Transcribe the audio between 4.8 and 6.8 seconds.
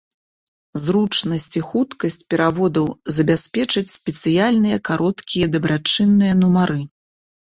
кароткія дабрачынныя нумары.